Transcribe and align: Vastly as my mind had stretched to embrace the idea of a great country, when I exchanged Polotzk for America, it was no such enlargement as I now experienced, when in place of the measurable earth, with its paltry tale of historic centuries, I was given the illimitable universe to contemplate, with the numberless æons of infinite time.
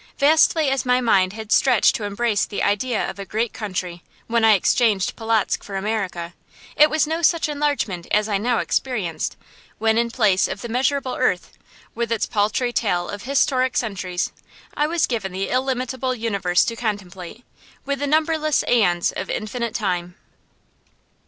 Vastly 0.17 0.71
as 0.71 0.83
my 0.83 0.99
mind 0.99 1.33
had 1.33 1.51
stretched 1.51 1.93
to 1.95 2.05
embrace 2.05 2.47
the 2.47 2.63
idea 2.63 3.07
of 3.07 3.19
a 3.19 3.23
great 3.23 3.53
country, 3.53 4.01
when 4.25 4.43
I 4.43 4.53
exchanged 4.55 5.15
Polotzk 5.15 5.63
for 5.63 5.75
America, 5.75 6.33
it 6.75 6.89
was 6.89 7.05
no 7.05 7.21
such 7.21 7.47
enlargement 7.47 8.07
as 8.09 8.27
I 8.27 8.39
now 8.39 8.57
experienced, 8.57 9.37
when 9.77 9.99
in 9.99 10.09
place 10.09 10.47
of 10.47 10.61
the 10.63 10.69
measurable 10.69 11.13
earth, 11.13 11.55
with 11.93 12.11
its 12.11 12.25
paltry 12.25 12.73
tale 12.73 13.09
of 13.09 13.25
historic 13.25 13.77
centuries, 13.77 14.31
I 14.73 14.87
was 14.87 15.05
given 15.05 15.33
the 15.33 15.49
illimitable 15.49 16.15
universe 16.15 16.65
to 16.65 16.75
contemplate, 16.75 17.45
with 17.85 17.99
the 17.99 18.07
numberless 18.07 18.63
æons 18.67 19.13
of 19.15 19.29
infinite 19.29 19.75
time. 19.75 20.15